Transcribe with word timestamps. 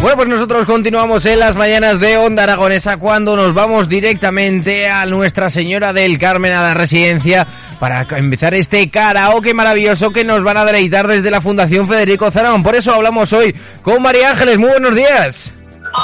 Bueno, 0.00 0.16
pues 0.16 0.28
nosotros 0.28 0.64
continuamos 0.64 1.26
en 1.26 1.38
las 1.38 1.56
mañanas 1.56 2.00
de 2.00 2.16
Onda 2.16 2.44
Aragonesa 2.44 2.96
cuando 2.96 3.36
nos 3.36 3.52
vamos 3.52 3.86
directamente 3.86 4.88
a 4.88 5.04
Nuestra 5.04 5.50
Señora 5.50 5.92
del 5.92 6.18
Carmen, 6.18 6.52
a 6.52 6.62
la 6.62 6.72
residencia, 6.72 7.46
para 7.78 8.06
empezar 8.16 8.54
este 8.54 8.88
karaoke 8.88 9.52
maravilloso 9.52 10.10
que 10.10 10.24
nos 10.24 10.42
van 10.42 10.56
a 10.56 10.64
deleitar 10.64 11.06
desde 11.06 11.30
la 11.30 11.42
Fundación 11.42 11.86
Federico 11.86 12.30
Zarón. 12.30 12.62
Por 12.62 12.76
eso 12.76 12.94
hablamos 12.94 13.30
hoy 13.34 13.54
con 13.82 14.00
María 14.00 14.30
Ángeles. 14.30 14.56
Muy 14.56 14.70
buenos 14.70 14.94
días. 14.94 15.52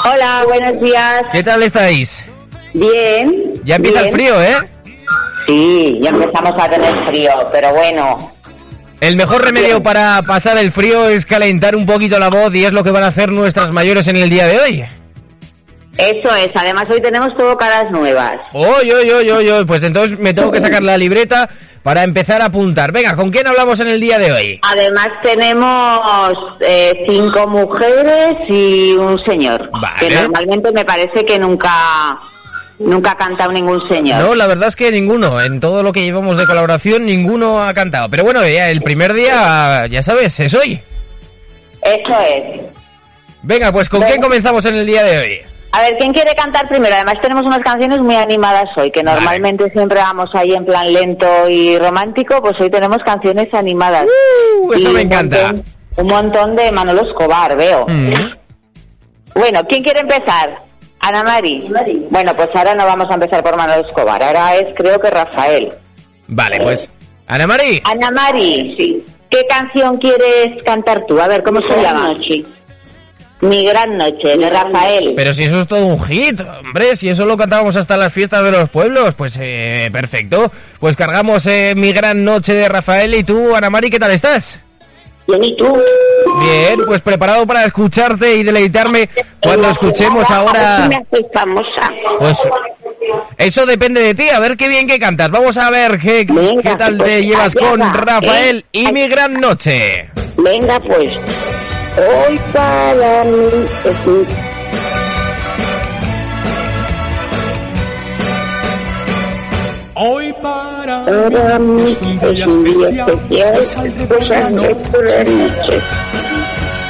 Hola, 0.05 0.43
buenos 0.45 0.79
días. 0.79 1.23
¿Qué 1.31 1.41
tal 1.43 1.63
estáis? 1.63 2.23
Bien. 2.75 3.53
Ya 3.63 3.77
empieza 3.77 4.01
bien. 4.03 4.13
el 4.13 4.13
frío, 4.13 4.43
¿eh? 4.43 4.57
Sí, 5.47 5.99
ya 6.03 6.11
empezamos 6.11 6.53
a 6.55 6.69
tener 6.69 7.07
frío, 7.07 7.31
pero 7.51 7.73
bueno. 7.73 8.36
El 8.99 9.15
mejor 9.15 9.45
remedio 9.45 9.81
para 9.83 10.21
pasar 10.23 10.57
el 10.57 10.71
frío 10.71 11.07
es 11.07 11.25
calentar 11.25 11.75
un 11.75 11.85
poquito 11.85 12.17
la 12.17 12.29
voz 12.29 12.53
y 12.55 12.65
es 12.65 12.73
lo 12.73 12.83
que 12.83 12.91
van 12.91 13.03
a 13.03 13.07
hacer 13.07 13.31
nuestras 13.31 13.71
mayores 13.71 14.07
en 14.07 14.17
el 14.17 14.29
día 14.29 14.47
de 14.47 14.59
hoy. 14.59 14.85
Eso 15.97 16.35
es, 16.35 16.49
además 16.53 16.85
hoy 16.89 17.01
tenemos 17.01 17.29
todo 17.35 17.57
caras 17.57 17.91
nuevas. 17.91 18.39
Oy, 18.53 18.91
oy, 18.91 19.09
oy, 19.09 19.49
oy. 19.49 19.65
Pues 19.65 19.81
entonces 19.83 20.17
me 20.19 20.33
tengo 20.33 20.51
que 20.51 20.61
sacar 20.61 20.83
la 20.83 20.97
libreta 20.97 21.49
para 21.81 22.03
empezar 22.03 22.41
a 22.41 22.45
apuntar. 22.45 22.91
Venga, 22.91 23.15
¿con 23.15 23.31
quién 23.31 23.47
hablamos 23.47 23.79
en 23.79 23.87
el 23.87 23.99
día 23.99 24.19
de 24.19 24.31
hoy? 24.31 24.59
Además 24.61 25.09
tenemos 25.23 26.37
eh, 26.59 27.03
cinco 27.07 27.47
mujeres 27.47 28.35
y 28.47 28.93
un 28.93 29.17
señor. 29.25 29.69
Vale. 29.71 29.95
Que 29.97 30.13
normalmente 30.13 30.71
me 30.71 30.85
parece 30.85 31.25
que 31.25 31.39
nunca, 31.39 32.19
nunca 32.79 33.11
ha 33.11 33.17
cantado 33.17 33.51
ningún 33.51 33.87
señor. 33.89 34.19
No, 34.19 34.35
la 34.35 34.47
verdad 34.47 34.67
es 34.69 34.75
que 34.75 34.91
ninguno. 34.91 35.41
En 35.41 35.59
todo 35.59 35.83
lo 35.83 35.91
que 35.91 36.03
llevamos 36.03 36.37
de 36.37 36.45
colaboración, 36.45 37.05
ninguno 37.05 37.61
ha 37.63 37.73
cantado. 37.73 38.09
Pero 38.09 38.23
bueno, 38.23 38.45
ya 38.47 38.69
el 38.69 38.81
primer 38.81 39.13
día, 39.13 39.85
ya 39.89 40.03
sabes, 40.03 40.39
es 40.39 40.53
hoy. 40.53 40.79
Eso 41.81 42.19
es. 42.21 42.61
Venga, 43.43 43.71
pues 43.71 43.87
¿con 43.89 43.99
Venga. 44.01 44.11
quién 44.11 44.21
comenzamos 44.21 44.65
en 44.65 44.75
el 44.75 44.85
día 44.85 45.03
de 45.03 45.17
hoy? 45.17 45.39
A 45.71 45.81
ver, 45.81 45.97
¿quién 45.97 46.11
quiere 46.13 46.33
cantar 46.35 46.67
primero? 46.67 46.95
Además 46.95 47.15
tenemos 47.21 47.45
unas 47.45 47.59
canciones 47.59 47.99
muy 47.99 48.15
animadas 48.15 48.69
hoy, 48.77 48.89
que 48.89 49.03
Vale. 49.03 49.15
normalmente 49.15 49.69
siempre 49.71 49.99
vamos 49.99 50.29
ahí 50.33 50.53
en 50.53 50.65
plan 50.65 50.91
lento 50.91 51.47
y 51.49 51.77
romántico, 51.77 52.41
pues 52.41 52.59
hoy 52.59 52.69
tenemos 52.69 52.97
canciones 53.05 53.53
animadas. 53.53 54.05
Uh, 54.61 54.73
eso 54.73 54.81
Y 54.81 54.85
me 54.85 54.89
un 54.91 54.99
encanta. 54.99 55.37
montón- 55.51 55.63
un 55.97 56.07
montón 56.07 56.55
de 56.55 56.71
Manolo 56.71 57.01
Escobar, 57.07 57.55
veo. 57.57 57.85
Mm. 57.87 58.11
Bueno, 59.35 59.61
¿quién 59.67 59.83
quiere 59.83 59.99
empezar? 60.01 60.51
Ana 60.99 61.23
Mari. 61.23 61.67
Bueno, 62.09 62.35
pues 62.35 62.49
ahora 62.53 62.75
no 62.75 62.85
vamos 62.85 63.07
a 63.09 63.13
empezar 63.13 63.43
por 63.43 63.55
Manolo 63.55 63.87
Escobar, 63.87 64.21
ahora 64.21 64.55
es 64.55 64.73
creo 64.75 64.99
que 64.99 65.09
Rafael. 65.09 65.73
Vale, 66.27 66.59
pues. 66.61 66.89
Ana 67.27 67.47
Mari. 67.47 67.81
Ana 67.85 68.11
Mari, 68.11 68.75
sí. 68.77 69.05
¿qué 69.29 69.45
canción 69.47 69.97
quieres 69.97 70.63
cantar 70.63 71.05
tú? 71.07 71.19
A 71.19 71.27
ver, 71.27 71.43
¿cómo 71.43 71.59
se 71.61 71.81
llama? 71.81 72.13
Mi 73.39 73.63
gran 73.63 73.97
noche, 73.97 74.35
de 74.35 74.49
Rafael. 74.49 75.13
Pero 75.15 75.33
si 75.33 75.43
eso 75.43 75.61
es 75.61 75.67
todo 75.67 75.85
un 75.85 76.03
hit, 76.05 76.39
hombre, 76.41 76.95
si 76.95 77.07
eso 77.07 77.23
lo 77.25 77.37
cantábamos 77.37 77.75
hasta 77.75 77.95
las 77.95 78.11
fiestas 78.11 78.43
de 78.43 78.51
los 78.51 78.69
pueblos, 78.69 79.13
pues 79.15 79.37
eh, 79.39 79.89
perfecto. 79.91 80.51
Pues 80.79 80.95
cargamos 80.95 81.45
eh, 81.45 81.73
mi 81.75 81.93
gran 81.93 82.23
noche 82.23 82.55
de 82.55 82.67
Rafael 82.67 83.13
y 83.13 83.23
tú, 83.23 83.55
Ana 83.55 83.69
Mari, 83.69 83.91
¿qué 83.91 83.99
tal 83.99 84.11
estás? 84.11 84.59
Bien, 85.27 85.43
¿y 85.43 85.55
tú? 85.55 85.77
Bien, 86.39 86.79
pues 86.85 87.01
preparado 87.01 87.45
para 87.45 87.65
escucharte 87.65 88.35
y 88.35 88.43
deleitarme 88.43 89.09
cuando 89.41 89.69
escuchemos 89.69 90.29
ahora. 90.29 90.89
famosa. 91.33 91.89
Pues 92.19 92.37
eso 93.37 93.65
depende 93.65 94.01
de 94.01 94.15
ti, 94.15 94.29
a 94.29 94.39
ver 94.39 94.57
qué 94.57 94.67
bien 94.67 94.87
que 94.87 94.99
cantas. 94.99 95.29
Vamos 95.31 95.57
a 95.57 95.69
ver 95.69 95.99
qué, 95.99 96.25
Venga, 96.27 96.61
qué 96.61 96.75
tal 96.75 96.97
te 96.97 97.03
pues, 97.03 97.25
llevas 97.25 97.55
con 97.55 97.79
va, 97.79 97.93
Rafael 97.93 98.57
¿eh? 98.57 98.65
y 98.71 98.91
mi 98.91 99.07
gran 99.07 99.33
noche. 99.33 100.11
Venga, 100.37 100.79
pues. 100.79 101.11
Hoy 101.97 102.39
para 102.53 103.23
mí 103.23 103.65
es 103.85 104.07
mi 104.07 104.25
Hoy 109.99 110.31
para 110.43 111.05
Para 111.05 111.59
mí 111.59 111.81
es 111.81 112.01
un 112.01 112.17
día 112.19 112.29
es 112.29 112.47
un 112.47 112.63
día 112.63 112.75
especial, 112.75 113.09
especial, 113.09 113.53
pues 113.55 113.67
saldré 113.69 114.05
por 114.05 114.27
la 114.27 114.49
noche. 114.51 115.81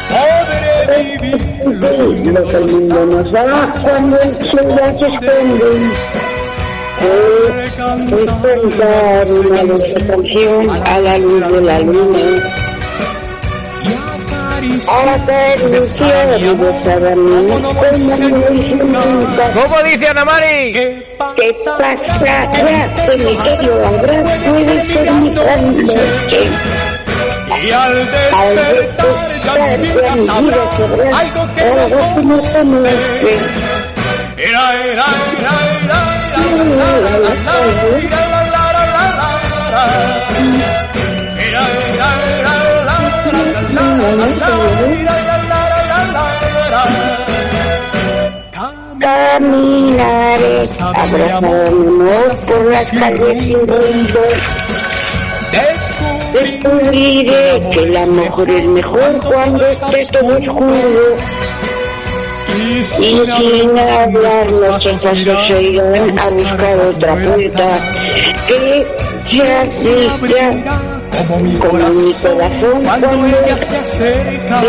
Podré 0.09 1.17
vivir 1.19 2.33
lo 2.33 2.47
que 2.47 2.57
el 2.57 2.71
mundo 2.71 3.05
nos 3.05 3.31
da 3.31 3.81
cuando 3.83 4.19
el 4.19 4.31
sol 4.31 4.67
ya 4.75 4.85
se 4.97 5.07
esconde. 5.07 5.69
Hoy 6.99 7.67
cantar 8.17 9.31
una 9.31 9.61
dulce 9.63 10.07
canción 10.07 10.69
a 10.69 10.99
la 10.99 11.17
luz 11.19 11.47
de 11.47 11.61
la 11.61 11.79
luna. 11.79 12.19
¿Cómo 19.53 19.83
dice 19.83 20.07
Ana 20.07 20.25
Mari? 20.25 20.71
¿Qué 20.71 21.05
¿Qué 21.35 21.53
pasará? 21.53 22.51
¿Qué 22.51 23.17
misterio 23.17 23.85
habrá? 23.85 24.23
Puede 24.23 24.85
ser 24.85 25.11
mi. 25.11 25.33
Y 27.63 27.71
al 27.71 27.93
despertar 28.11 29.27
ya 29.43 29.53
mi 29.77 29.87
vida 29.87 30.17
sabrá 30.25 30.63
algo 31.19 31.41
que 31.55 31.67
no 32.23 32.41
conoce. 32.41 32.93
Era, 34.37 34.75
era, 34.85 35.05
era, 35.39 35.55
era. 35.83 36.17
Caminaré 48.99 50.63
abrazándonos 50.83 52.41
por 52.41 52.71
las 52.71 52.91
calles 52.91 53.39
sin 53.39 53.67
rumbo. 53.67 54.66
Descubriré 56.33 57.61
que 57.71 57.79
el 57.79 57.97
amor 57.97 58.49
es 58.49 58.65
mejor 58.67 59.21
cuando 59.23 59.65
esté 59.65 60.05
todo 60.11 60.37
oscuro. 60.37 61.15
Y 62.59 62.83
sin 62.83 63.29
hablar 63.79 64.49
los 64.49 64.67
pasos 64.67 65.01
se 65.47 65.61
irán 65.63 66.19
a 66.19 66.29
buscar 66.29 66.79
otra 66.79 67.15
puerta 67.15 67.79
que 68.47 68.85
ya 69.31 69.69
se 69.69 70.07
como 71.17 71.39
mi 71.39 71.53
corazón 71.55 72.83
cuando 72.83 73.09
ella 73.25 73.57
se 73.57 73.77
acerca. 73.77 74.61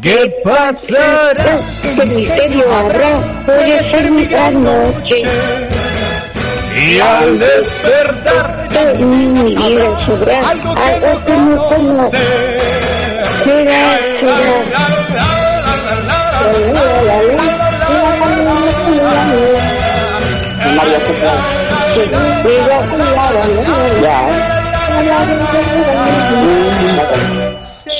¿Qué 0.00 0.32
pasará? 0.44 1.58
¿Qué 1.82 2.04
misterio 2.04 2.64
habrá? 2.72 3.44
Puede 3.46 3.84
ser 3.84 4.10
mi 4.10 4.24
gran 4.26 4.62
noche. 4.62 5.22
Y 6.76 7.00
al 7.00 7.38
despertar 7.38 8.57
De 8.70 9.04
mi 9.04 9.26
vida 9.44 9.98
sobra 10.00 10.40
Algo 10.40 11.24
que 11.24 11.36
no 11.38 11.68
conoce. 11.68 12.18
Será, 13.44 13.82
será. 14.20 14.88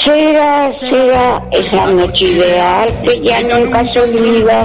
Será, 0.05 0.71
será 0.73 1.43
esa 1.53 1.87
noche 1.87 2.25
ideal 2.25 2.89
que 3.05 3.21
ya 3.25 3.41
nunca 3.43 3.85
se 3.93 4.01
olvida. 4.01 4.65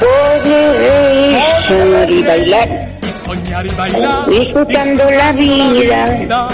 Podré 0.00 0.72
reír 0.72 1.38
soñar 1.68 2.10
y 2.10 2.22
bailar, 2.22 2.91
soñar 3.12 3.66
y 3.66 3.70
bailar. 3.70 4.28
disfrutando 4.30 5.10
la 5.10 5.32
vida. 5.32 6.48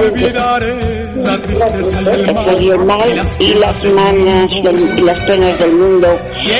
Olvidaré 0.00 1.04
la 1.16 1.38
tristeza 1.38 2.00
y 2.02 2.08
el 2.08 2.34
mal. 2.34 2.56
Soy 2.56 2.70
el 2.70 2.84
mal 2.84 3.28
y 3.38 3.54
las 3.54 3.84
manos 3.84 4.62
del- 4.64 4.98
y 4.98 5.02
las 5.02 5.20
penas 5.20 5.58
del 5.58 5.72
mundo. 5.72 6.18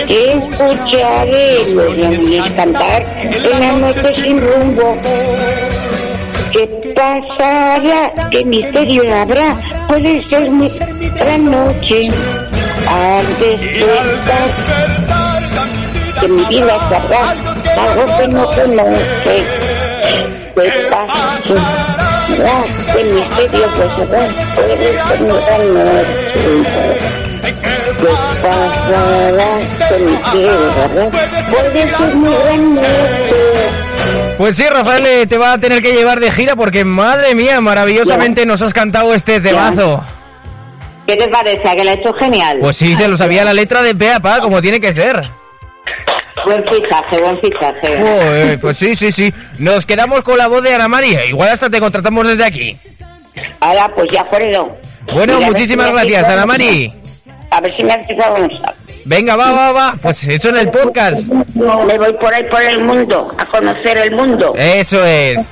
Escucharé 0.08 1.58
los 1.58 1.72
leones 1.96 2.50
cantar 2.56 3.20
en 3.22 3.60
la 3.60 3.72
noche 3.72 4.12
sin 4.12 4.40
rumbo. 4.40 4.96
¿Qué 6.52 6.92
pasará? 6.94 8.28
¿Qué 8.30 8.44
misterio 8.44 9.02
habrá? 9.16 9.56
Puede 9.88 10.22
ser 10.28 10.50
mi 10.50 10.68
gran 11.16 11.44
noche. 11.50 12.10
Al 12.88 13.26
despertar 13.38 14.48
que 16.20 16.28
mi 16.28 16.44
vida 16.46 16.78
sabrá 16.90 17.49
noche. 17.64 19.44
Pues 34.38 34.56
sí, 34.56 34.64
Rafael 34.64 35.06
eh, 35.06 35.26
te 35.26 35.36
va 35.36 35.52
a 35.52 35.58
tener 35.58 35.82
que 35.82 35.92
llevar 35.92 36.18
de 36.18 36.32
gira 36.32 36.56
porque, 36.56 36.84
madre 36.84 37.34
mía, 37.34 37.60
maravillosamente 37.60 38.46
nos 38.46 38.62
has 38.62 38.72
cantado 38.72 39.12
este 39.12 39.40
temazo. 39.40 40.02
¿Qué 41.06 41.16
te 41.16 41.28
parece? 41.28 41.68
¿A 41.68 41.74
que 41.74 41.84
lo 41.84 41.90
ha 41.90 41.94
hecho 41.94 42.12
genial? 42.14 42.58
Pues 42.60 42.76
sí, 42.76 42.96
se 42.96 43.08
lo 43.08 43.16
sabía 43.16 43.44
la 43.44 43.52
letra 43.52 43.82
de 43.82 43.94
pe 43.94 44.12
a 44.12 44.20
pa, 44.20 44.40
como 44.40 44.62
tiene 44.62 44.80
que 44.80 44.94
ser. 44.94 45.28
Buen 46.44 46.64
fichaje, 46.66 47.20
buen 47.20 47.40
fichaje. 47.40 48.00
Joder, 48.00 48.60
pues 48.60 48.78
sí, 48.78 48.96
sí, 48.96 49.12
sí. 49.12 49.32
Nos 49.58 49.84
quedamos 49.86 50.22
con 50.22 50.38
la 50.38 50.48
voz 50.48 50.62
de 50.62 50.74
Ana 50.74 50.88
María. 50.88 51.24
Igual 51.26 51.50
hasta 51.50 51.68
te 51.68 51.80
contratamos 51.80 52.26
desde 52.26 52.44
aquí. 52.44 52.78
Ahora, 53.60 53.90
pues 53.94 54.08
ya 54.12 54.22
acuerdo. 54.22 54.76
Bueno, 55.12 55.36
Mira, 55.36 55.50
muchísimas 55.50 55.86
si 55.86 55.92
gracias, 55.92 56.28
Ana. 56.28 56.46
Mari. 56.46 56.92
A 57.50 57.60
ver 57.60 57.76
si 57.76 57.84
me 57.84 57.92
haces 57.92 58.18
algo. 58.20 58.48
Venga, 59.04 59.36
va, 59.36 59.50
va, 59.52 59.72
va. 59.72 59.94
Pues 60.00 60.28
eso 60.28 60.50
en 60.50 60.56
el 60.56 60.70
podcast. 60.70 61.28
Me 61.54 61.98
voy 61.98 62.12
por 62.14 62.32
ahí 62.32 62.44
por 62.44 62.62
el 62.62 62.84
mundo, 62.84 63.34
a 63.38 63.46
conocer 63.46 63.98
el 63.98 64.14
mundo. 64.14 64.52
Eso 64.56 65.04
es. 65.04 65.50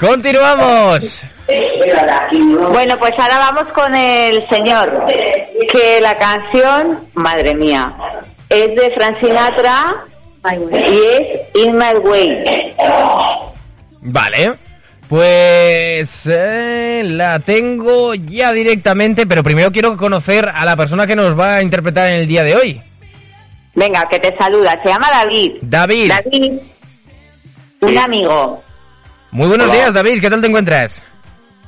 Continuamos. 0.00 1.22
Bueno, 2.70 2.98
pues 2.98 3.12
ahora 3.18 3.38
vamos 3.38 3.72
con 3.74 3.94
el 3.94 4.46
señor. 4.48 5.04
Que 5.72 6.00
la 6.00 6.14
canción, 6.16 7.08
madre 7.14 7.54
mía, 7.54 7.94
es 8.48 8.74
de 8.74 8.92
Frank 8.94 9.18
Sinatra 9.20 10.04
y 10.52 10.98
es 11.14 11.64
In 11.64 11.76
My 11.76 11.94
Way. 12.02 12.74
Vale. 14.02 14.58
Pues 15.08 16.26
eh, 16.30 17.00
la 17.02 17.38
tengo 17.38 18.14
ya 18.14 18.52
directamente, 18.52 19.26
pero 19.26 19.42
primero 19.42 19.72
quiero 19.72 19.96
conocer 19.96 20.50
a 20.54 20.66
la 20.66 20.76
persona 20.76 21.06
que 21.06 21.16
nos 21.16 21.38
va 21.38 21.56
a 21.56 21.62
interpretar 21.62 22.08
en 22.08 22.20
el 22.20 22.28
día 22.28 22.44
de 22.44 22.54
hoy. 22.54 22.82
Venga, 23.74 24.06
que 24.10 24.18
te 24.18 24.36
saluda. 24.36 24.78
Se 24.82 24.90
llama 24.90 25.08
David. 25.10 25.52
David. 25.62 26.12
David, 26.12 26.52
un 27.80 27.98
amigo. 27.98 28.62
Muy 29.30 29.48
buenos 29.48 29.72
días, 29.72 29.94
David. 29.94 30.20
¿Qué 30.20 30.28
tal 30.28 30.42
te 30.42 30.48
encuentras? 30.48 31.02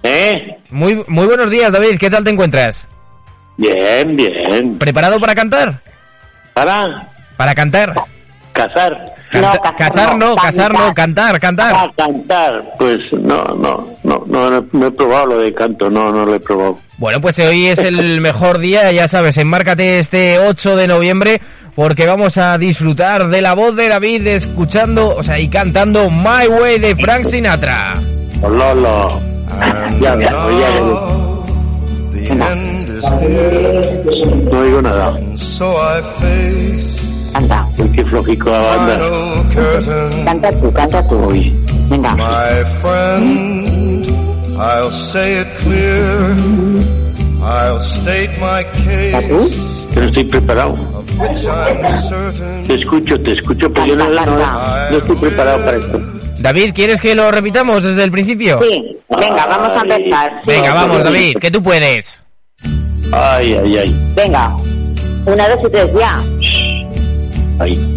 ¿Eh? 0.02 0.56
Muy, 0.70 1.02
muy 1.08 1.26
buenos 1.26 1.50
días, 1.50 1.70
David. 1.72 1.98
¿Qué 1.98 2.10
tal 2.10 2.24
te 2.24 2.30
encuentras? 2.30 2.84
Bien, 3.56 4.16
bien. 4.16 4.78
¿Preparado 4.78 5.18
para 5.20 5.34
cantar? 5.34 5.80
Para 6.54 7.08
Para 7.36 7.54
cantar. 7.54 7.94
cazar. 8.52 9.14
Canta- 9.30 9.60
casar 9.60 9.76
casar 9.76 10.16
no, 10.18 10.30
no, 10.30 10.34
casar 10.36 10.72
no, 10.72 10.92
cantar, 10.92 11.38
cantar. 11.38 11.72
A 11.72 11.92
cantar, 11.96 12.64
pues 12.80 13.12
no, 13.12 13.44
no, 13.44 13.88
no, 14.02 14.24
no, 14.26 14.50
no, 14.50 14.66
no 14.72 14.86
he 14.86 14.90
probado 14.90 15.26
lo 15.26 15.38
de 15.38 15.54
canto, 15.54 15.88
no, 15.88 16.10
no 16.10 16.26
lo 16.26 16.34
he 16.34 16.40
probado. 16.40 16.78
Bueno, 16.98 17.20
pues 17.20 17.38
hoy 17.38 17.66
es 17.66 17.78
el 17.78 18.20
mejor 18.22 18.58
día, 18.58 18.90
ya 18.90 19.06
sabes, 19.06 19.38
enmárcate 19.38 20.00
este 20.00 20.40
8 20.40 20.74
de 20.74 20.88
noviembre 20.88 21.40
porque 21.76 22.06
vamos 22.06 22.38
a 22.38 22.58
disfrutar 22.58 23.28
de 23.28 23.40
la 23.40 23.54
voz 23.54 23.76
de 23.76 23.88
David 23.88 24.26
escuchando, 24.26 25.14
o 25.14 25.22
sea, 25.22 25.38
y 25.38 25.48
cantando 25.48 26.10
My 26.10 26.48
Way 26.48 26.80
de 26.80 26.96
Frank 26.96 27.24
Sinatra. 27.26 28.00
Lolo. 28.42 29.20
Ya, 30.00 30.16
ya, 30.16 30.30
ya, 30.48 30.80
no 34.50 34.58
oigo 34.60 34.82
nada. 34.82 35.18
Canta. 37.32 37.66
Uy, 37.78 37.88
qué 37.92 38.04
flojico 38.04 38.50
la 38.50 38.58
banda. 38.58 38.98
Canta 40.24 40.52
tú, 40.52 40.72
canta 40.72 41.08
tú. 41.08 41.16
Uy, 41.16 41.54
Venga. 41.88 42.14
My 42.16 42.64
friend, 42.80 44.06
I'll 44.58 44.90
say 44.90 45.40
it 45.40 45.48
clear. 45.58 46.36
I'll 47.42 47.80
state 47.80 48.30
my 48.38 48.62
case, 48.84 49.28
que 49.94 50.00
no 50.00 50.06
estoy 50.06 50.24
preparado. 50.24 50.76
Te 52.66 52.74
escucho, 52.74 53.20
te 53.22 53.32
escucho, 53.32 53.72
pero 53.72 53.86
yo 53.86 53.96
no, 53.96 54.08
no, 54.08 54.26
no 54.90 54.96
estoy 54.98 55.16
preparado 55.16 55.64
para 55.64 55.76
esto. 55.78 56.19
David, 56.40 56.72
¿quieres 56.74 57.00
que 57.00 57.14
lo 57.14 57.30
repitamos 57.30 57.82
desde 57.82 58.02
el 58.04 58.10
principio? 58.10 58.58
Sí, 58.62 58.96
venga, 59.18 59.46
vamos 59.46 59.70
a 59.76 59.82
empezar. 59.82 60.32
Venga, 60.46 60.72
vamos, 60.74 61.04
David, 61.04 61.36
que 61.38 61.50
tú 61.50 61.62
puedes. 61.62 62.18
Ay, 63.12 63.54
ay, 63.62 63.76
ay. 63.78 64.12
Venga. 64.16 64.56
Una, 65.26 65.48
dos 65.48 65.58
y 65.66 65.70
tres, 65.70 65.86
ya. 65.98 66.22
ay. 67.60 67.96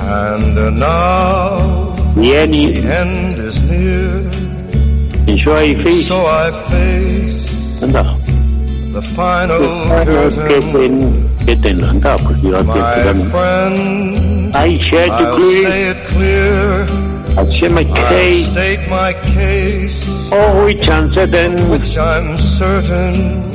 And 0.00 0.78
now 0.78 1.94
Bien, 2.14 2.50
the 2.50 2.56
y, 2.56 2.76
end 2.76 3.38
is 3.48 3.60
near, 3.62 4.22
y 5.26 5.36
yo 5.36 5.56
ahí 5.56 5.74
fui. 5.76 6.02
so 6.02 6.24
I 6.26 6.50
face 6.68 7.82
Anda. 7.82 8.04
the 8.92 9.02
final 9.02 10.04
Que 10.46 10.60
curtain. 10.60 11.28
te, 11.46 11.56
te 11.56 11.70
anda, 11.70 12.16
pues 12.18 12.40
yo 12.42 12.64
friend, 13.30 14.54
I 14.56 14.78
share 14.78 15.08
to 15.08 15.36
clear, 15.36 16.86
clear. 17.34 17.46
I 17.46 17.52
share 17.54 17.70
my 17.70 17.82
I'll 17.82 18.08
case, 18.08 18.50
state 18.50 18.88
my 18.88 19.12
case, 19.12 20.04
oh, 20.32 20.64
which 20.64 20.88
answer 20.88 21.26
then, 21.26 21.70
which 21.70 21.96
I'm 21.96 22.36
certain. 22.38 23.48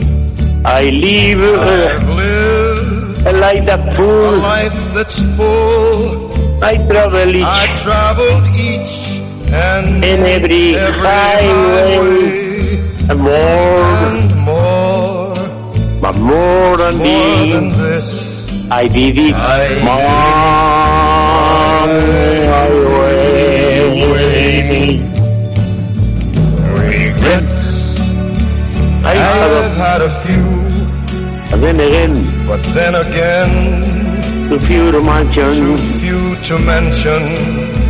I 0.65 0.89
live 0.89 1.41
I've 1.59 2.09
lived 2.09 3.27
a 3.27 3.31
life 3.33 3.65
that 3.65 3.99
a 3.99 4.31
life 4.37 4.93
that's 4.93 5.19
full. 5.36 6.63
I 6.63 6.77
travel 6.88 7.29
each, 7.36 7.43
I 7.43 7.75
traveled 7.83 8.48
each 8.55 8.95
and 9.51 10.03
In 10.05 10.24
every 10.24 10.74
highway. 10.74 11.95
highway 11.95 13.09
and 13.09 13.19
more, 13.19 13.83
and 14.07 14.36
more, 14.45 15.36
but 16.01 16.15
more 16.17 16.77
than 16.77 16.98
more 16.98 17.45
than 17.53 17.69
this, 17.69 18.05
this. 18.12 18.71
I 18.71 18.88
did 18.88 19.19
it 19.19 19.33
I 19.36 19.83
my 19.83 20.01
a 30.01 30.09
few, 30.25 30.45
a, 31.53 31.57
then 31.57 31.79
again, 31.79 32.13
but 32.47 32.62
then 32.73 32.95
again, 32.95 34.50
to 34.50 34.59
few 34.59 34.91
to 34.91 35.00
too 35.53 35.77
few 36.00 36.35
to 36.47 36.59
mention. 36.59 37.21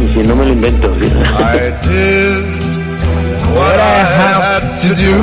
y 0.02 0.08
si 0.14 0.20
no 0.28 0.36
me 0.36 0.46
lo 0.46 0.54
invento, 0.54 0.88
I 0.92 1.72
did 1.88 2.46
what 3.56 3.80
I 3.80 4.00
had 4.20 4.64
to 4.82 4.90
do, 4.96 5.16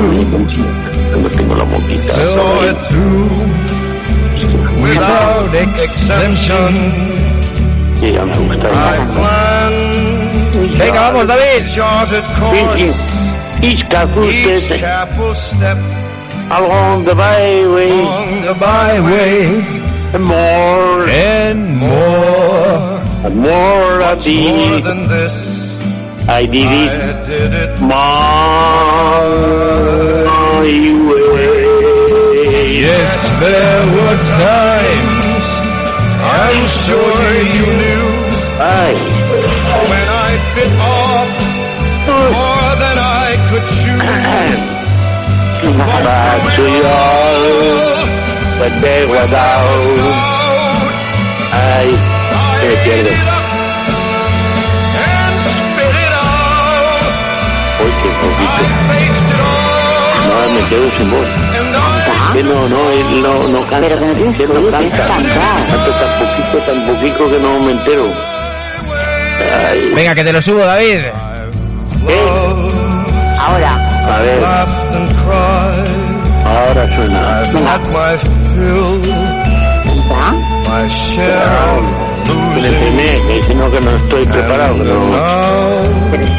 So 1.11 1.29
tengo 1.29 1.55
la 1.55 1.65
moquita. 1.65 2.13
saw 2.13 2.63
it 2.69 2.77
through 2.87 3.29
without 4.81 5.53
exemption. 5.53 6.73
Sí, 7.99 8.11
ya. 8.13 8.23
I 8.23 8.97
planned, 9.13 10.77
Venga, 10.77 11.01
vamos, 11.11 11.27
David. 11.27 11.67
charted 11.75 12.23
Sí, 12.33 12.61
sí. 12.75 12.87
Each 13.63 13.83
careful 13.89 14.23
each 14.25 14.67
careful 14.79 15.35
step 15.35 15.77
along 16.59 17.05
the 17.05 17.15
byway, 17.15 17.91
on 17.91 18.45
the 18.45 18.53
byway, 18.59 19.45
and 20.15 20.23
more 20.25 21.07
And 21.09 21.77
more. 21.77 23.01
and 23.25 23.35
more 23.37 24.01
I 24.01 24.15
more 24.15 24.81
than 24.81 25.07
this. 25.07 25.33
I 26.27 26.45
did 26.45 26.67
I 26.67 26.69
it 27.09 27.25
did 27.27 27.53
it 27.53 27.81
my 27.81 29.21
could 46.61 46.73
chew. 46.73 46.83
but 48.59 48.69
Pues 48.69 48.81
te 48.81 49.01
he 49.01 49.05
guardado. 49.05 49.67
Ay, 51.53 51.89
se 52.59 52.67
me 52.67 52.75
pierde. 52.83 53.11
Uy, 57.81 57.91
qué 58.03 58.09
poquito. 58.21 58.61
No, 60.27 60.35
me 60.53 60.61
quedo 60.69 60.87
sin 60.97 61.11
voz. 61.11 61.27
Que 62.33 62.43
no, 62.43 62.69
no, 62.69 62.77
no, 63.21 63.47
no 63.49 63.59
canta. 63.67 63.87
Pero 63.87 63.99
que 63.99 64.05
no 64.05 64.13
tienes 64.13 64.37
que 64.37 64.47
no 64.47 64.53
canta. 64.71 65.07
Canto 65.07 65.91
tan 65.91 66.11
poquito, 66.19 66.57
tan 66.65 66.79
poquito 66.85 67.29
que 67.29 67.39
no 67.39 67.59
me 67.59 67.71
entero. 67.71 68.05
Ay, 69.69 69.91
Venga, 69.95 70.15
que 70.15 70.23
te 70.23 70.31
lo 70.31 70.41
subo, 70.41 70.59
David. 70.59 70.99
¿eh? 72.07 72.31
Ahora. 73.39 73.71
A 74.05 74.21
ver. 74.21 74.45
Ahora 76.51 76.95
suena. 76.95 77.41
I've 77.41 77.53
had 77.65 77.81
my 77.91 78.17
fill, 78.55 78.99
my 80.67 80.87
share 80.87 81.47
of 81.71 81.83
Me 82.27 82.33
losing. 82.55 82.73
enfermé, 82.73 83.09
que 83.47 83.53
no 83.55 83.71
que 83.71 83.81
no 83.81 83.91
estoy 83.95 84.25
preparado. 84.25 84.75
Pero 86.11 86.29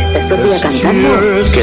cantando. 0.63 1.09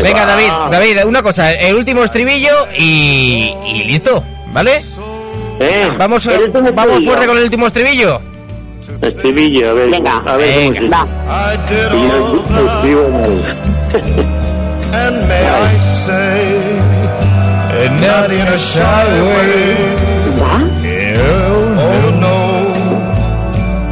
Venga. 0.04 0.26
David, 0.26 0.52
David, 0.72 1.06
una 1.06 1.22
cosa, 1.24 1.52
el 1.52 1.76
último 1.76 2.04
estribillo 2.04 2.68
y, 2.78 3.52
y 3.68 3.84
listo, 3.86 4.24
¿vale? 4.52 4.84
¿Eh? 5.60 5.90
Vamos, 5.98 6.26
vamos 6.74 7.04
fuerte 7.04 7.28
con 7.28 7.38
el 7.38 7.44
último 7.44 7.68
estribillo. 7.68 8.22
Estribillo, 9.02 9.70
a 9.70 9.74
ver. 9.74 9.90
Venga. 9.92 10.24
A 10.26 10.38
ver 10.38 10.66
cómo 10.66 10.80
se 10.80 10.88
Va. 10.90 11.08
Y 12.84 12.92
yo 12.92 13.08
and 14.92 15.28
may 15.28 15.46
I 15.46 15.78
say, 16.06 17.09
and 17.84 17.96
not 18.02 18.30
in 18.32 18.48
a 18.48 18.58
shy 18.58 19.08
way. 19.30 19.60
¿Va? 20.40 20.56
Oh 21.86 22.08
no, 22.24 22.38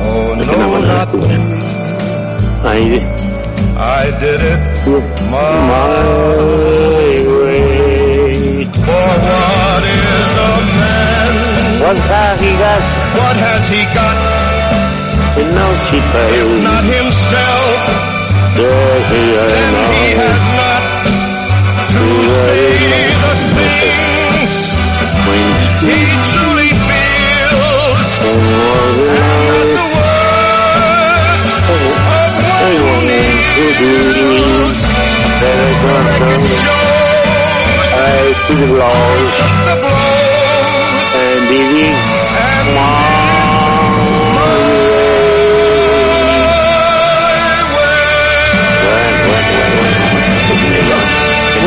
oh 0.03 0.35
no 0.37 0.43
no, 0.45 0.53
me 0.73 0.87
not 0.91 1.07
gusta. 1.11 1.33
me. 1.33 2.99
I 3.77 4.05
did 4.21 4.41
it 4.51 4.59
my 5.31 5.47
My 5.71 5.97
way. 7.31 7.67
For 8.85 9.09
what 9.27 9.83
is 9.95 10.31
a 10.47 10.53
man? 10.79 11.33
What 11.83 11.97
has 12.11 12.39
he 12.45 12.51
got? 12.63 12.81
What 13.19 13.35
has 13.45 13.63
he 13.73 13.81
got? 13.97 14.17
And 15.39 15.49
now 15.57 15.71
she 15.87 15.97
fails. 16.11 16.59
not 16.67 16.83
himself, 16.95 17.79
Yes, 18.57 19.03
he 19.11 19.21
then 19.37 19.73
he 19.93 20.07
has 20.17 20.33
has 20.33 20.41
not 20.57 20.81
to 21.93 22.03
say 22.47 23.16
the 23.57 25.07
things 25.25 25.57
he 25.87 25.97
truly 26.31 26.71
feels. 26.87 28.01
And 28.27 28.41
not 28.47 29.57
the 29.67 29.77
words 29.77 29.77
of 29.77 29.89
one 29.91 30.17
who 31.67 31.87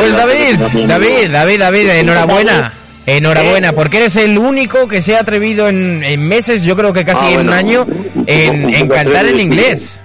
Pues 0.01 0.15
David, 0.15 0.87
David, 0.87 1.29
David, 1.31 1.59
David, 1.59 1.89
enhorabuena. 1.89 2.73
Enhorabuena, 3.05 3.73
porque 3.73 3.97
eres 3.97 4.15
el 4.15 4.37
único 4.37 4.87
que 4.87 5.01
se 5.01 5.15
ha 5.15 5.21
atrevido 5.21 5.67
en, 5.67 6.03
en 6.03 6.21
meses, 6.27 6.61
yo 6.63 6.75
creo 6.75 6.93
que 6.93 7.03
casi 7.03 7.25
Ah, 7.25 7.31
en 7.33 7.39
un 7.41 7.53
año, 7.53 7.85
en, 8.27 8.71
en 8.73 8.87
cantar 8.87 9.25
en 9.25 9.39
inglés. 9.39 9.99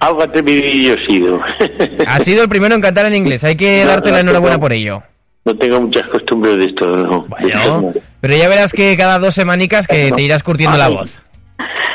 Algo 0.00 0.22
atrevidillo 0.22 0.94
he 0.94 1.06
sido. 1.12 1.40
Ha 2.06 2.22
sido 2.22 2.42
el 2.42 2.48
primero 2.48 2.74
en 2.74 2.80
cantar 2.80 3.06
en 3.06 3.14
inglés, 3.14 3.42
hay 3.42 3.56
que 3.56 3.82
No, 3.84 3.88
darte 3.90 4.10
no, 4.10 4.14
la 4.16 4.20
enhorabuena 4.20 4.56
no. 4.56 4.60
por 4.60 4.72
ello. 4.72 5.02
No 5.44 5.56
tengo 5.56 5.80
muchas 5.80 6.02
costumbres 6.12 6.56
de 6.58 6.64
esto, 6.66 6.86
no. 6.86 7.22
Bueno, 7.26 7.92
pero 8.20 8.36
ya 8.36 8.48
verás 8.48 8.70
que 8.72 8.94
cada 8.98 9.18
dos 9.18 9.34
semanicas 9.34 9.86
que 9.86 10.12
te 10.12 10.22
irás 10.22 10.42
curtiendo 10.42 10.76
la 10.76 10.88
voz. 10.88 11.18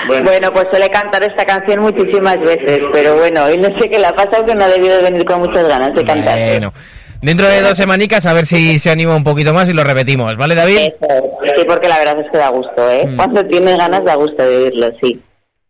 Bueno, 0.08 0.26
Bueno, 0.26 0.52
pues 0.54 0.66
suele 0.72 0.90
cantar 0.90 1.24
esta 1.24 1.46
canción 1.46 1.82
muchísimas 1.82 2.38
veces, 2.40 2.82
pero 2.92 3.16
bueno, 3.16 3.46
hoy 3.46 3.58
no 3.58 3.68
sé 3.80 3.90
qué 3.90 4.00
le 4.00 4.08
ha 4.08 4.16
pasado 4.16 4.46
que 4.46 4.56
no 4.56 4.64
ha 4.66 4.68
debido 4.70 4.98
de 4.98 5.04
venir 5.04 5.26
con 5.26 5.40
muchas 5.40 5.68
ganas 5.68 5.94
de 5.96 6.06
cantar. 6.06 6.40
Bueno, 6.40 6.74
dentro 7.22 7.48
de 7.48 7.62
dos 7.62 7.78
semanicas 7.78 8.26
a 8.26 8.34
ver 8.34 8.46
si 8.46 8.80
se 8.80 8.92
anima 8.92 9.16
un 9.16 9.24
poquito 9.24 9.54
más 9.54 9.70
y 9.70 9.74
lo 9.74 9.84
repetimos, 9.84 10.36
¿vale 10.38 10.56
David? 10.56 10.78
Eso, 10.78 11.08
sí, 11.56 11.64
porque 11.68 11.88
la 11.88 12.00
verdad 12.00 12.20
es 12.20 12.32
que 12.32 12.38
da 12.38 12.50
gusto, 12.50 12.90
¿eh? 12.92 13.06
Mm. 13.08 13.16
Cuando 13.18 13.46
tiene 13.46 13.78
ganas 13.78 14.04
da 14.04 14.16
gusto 14.16 14.44
de 14.44 14.58
oírlo, 14.58 14.88
sí. 15.02 15.22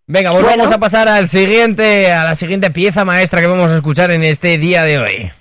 Venga, 0.05 0.31
Bueno. 0.31 0.47
vamos 0.47 0.71
a 0.75 0.79
pasar 0.79 1.07
al 1.07 1.29
siguiente, 1.29 2.11
a 2.11 2.25
la 2.25 2.35
siguiente 2.35 2.71
pieza 2.71 3.05
maestra 3.05 3.39
que 3.41 3.47
vamos 3.47 3.69
a 3.71 3.75
escuchar 3.75 4.11
en 4.11 4.23
este 4.23 4.57
día 4.57 4.83
de 4.83 4.99
hoy. 4.99 5.31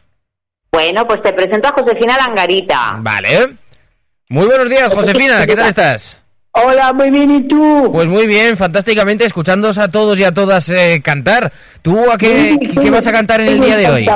Bueno, 0.71 1.07
pues 1.07 1.21
te 1.23 1.33
presento 1.33 1.69
a 1.69 1.73
Josefina 1.73 2.17
Langarita. 2.17 2.93
Vale. 2.99 3.57
Muy 4.29 4.47
buenos 4.47 4.71
días, 4.71 4.89
Josefina, 4.95 5.45
¿qué 5.47 5.57
tal 5.57 5.69
estás? 5.69 6.22
Hola, 6.55 6.93
muy 6.93 7.11
bien, 7.11 7.31
¿y 7.31 7.49
tú? 7.49 7.91
Pues 7.93 8.07
muy 8.07 8.27
bien, 8.27 8.59
fantásticamente, 8.59 9.25
escuchándoos 9.25 9.79
a 9.79 9.89
todos 9.89 10.19
y 10.19 10.25
a 10.25 10.33
todas 10.35 10.69
eh, 10.69 11.01
cantar. 11.03 11.51
¿Tú 11.81 11.99
a 12.11 12.19
qué, 12.19 12.59
qué 12.61 12.91
vas 12.91 13.07
a 13.07 13.13
cantar 13.13 13.41
en 13.41 13.49
el 13.49 13.61
día 13.61 13.77
de 13.79 13.89
hoy? 13.91 14.07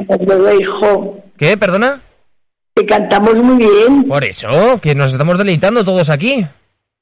Hijo. 0.60 1.18
¿Qué, 1.38 1.56
perdona? 1.56 2.02
Que 2.74 2.84
cantamos 2.84 3.36
muy 3.36 3.56
bien. 3.56 4.04
Por 4.04 4.22
eso, 4.28 4.78
que 4.82 4.94
nos 4.94 5.12
estamos 5.12 5.38
deleitando 5.38 5.82
todos 5.82 6.10
aquí. 6.10 6.46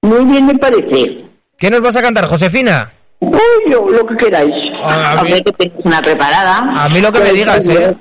Muy 0.03 0.25
bien, 0.25 0.47
me 0.47 0.55
parece. 0.55 1.25
¿Qué 1.59 1.69
nos 1.69 1.81
vas 1.81 1.97
a 1.97 2.03
cantar, 2.03 2.27
Josefina? 2.27 2.93
Uy, 3.19 3.39
lo, 3.69 3.89
lo 3.89 4.07
que 4.07 4.17
queráis. 4.17 4.55
A, 4.85 5.15
mí, 5.17 5.33
Hombre, 5.33 5.43
que 5.43 5.53
tienes 5.53 5.85
una 5.85 6.01
preparada. 6.01 6.59
a 6.59 6.89
mí 6.89 7.01
lo 7.01 7.11
que 7.11 7.21
me 7.21 7.33
digas, 7.33 7.67
¿eh? 7.67 7.93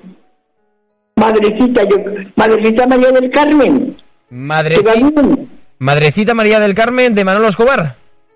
Madrecita, 1.16 1.84
yo, 1.84 1.98
Madrecita 2.36 2.86
María 2.86 3.12
del 3.12 3.32
Carmen. 3.32 3.98
Madre, 4.30 4.76
¿Te 4.78 4.84
va 4.84 4.94
bien? 4.94 5.50
Madrecita 5.80 6.34
María 6.34 6.60
del 6.60 6.76
Carmen 6.76 7.16
de 7.16 7.26
Manolo 7.26 7.50
Escobar. 7.50 7.96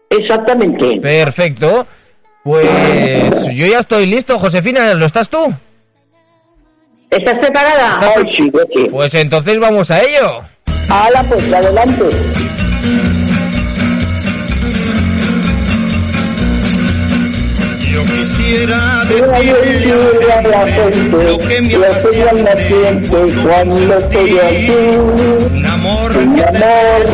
Exactamente. 0.09 0.99
Perfecto. 1.01 1.87
Pues 2.43 2.65
yo 3.53 3.65
ya 3.65 3.79
estoy 3.79 4.05
listo, 4.05 4.39
Josefina, 4.39 4.93
¿lo 4.93 5.05
estás 5.05 5.27
tú? 5.27 5.53
¿Estás 7.09 7.35
preparada? 7.39 7.99
Ay, 8.01 8.23
sí, 8.35 8.51
sí. 8.75 8.87
Pues 8.89 9.13
entonces 9.13 9.59
vamos 9.59 9.89
a 9.91 10.01
ello. 10.01 10.43
Hala, 10.89 11.23
pues, 11.23 11.53
adelante. 11.53 12.03
Yo 18.47 18.53
quisiera 18.53 19.03
Yo 19.09 19.27
decirle 19.27 19.97
decirle 19.97 20.31
a 20.31 20.41
la 20.41 20.67
gente 20.67 21.23
lo 21.23 21.37
que 21.37 21.61
me 21.61 21.89
cuando 23.43 23.97
estoy 23.97 24.39
aquí. 24.39 24.71
Un 25.51 25.65
amor 25.65 26.13
amor 26.13 27.09